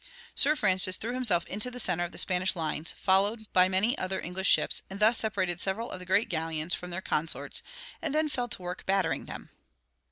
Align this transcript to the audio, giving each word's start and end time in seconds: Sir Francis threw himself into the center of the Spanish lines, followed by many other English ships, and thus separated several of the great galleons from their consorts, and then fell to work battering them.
Sir 0.33 0.55
Francis 0.55 0.97
threw 0.97 1.13
himself 1.13 1.45
into 1.45 1.69
the 1.69 1.79
center 1.79 2.03
of 2.03 2.11
the 2.11 2.17
Spanish 2.17 2.55
lines, 2.55 2.91
followed 2.93 3.45
by 3.53 3.69
many 3.69 3.95
other 3.99 4.19
English 4.19 4.49
ships, 4.49 4.81
and 4.89 4.99
thus 4.99 5.19
separated 5.19 5.61
several 5.61 5.91
of 5.91 5.99
the 5.99 6.07
great 6.07 6.27
galleons 6.27 6.73
from 6.73 6.89
their 6.89 7.01
consorts, 7.01 7.61
and 8.01 8.15
then 8.15 8.27
fell 8.27 8.47
to 8.47 8.63
work 8.63 8.87
battering 8.87 9.25
them. 9.25 9.51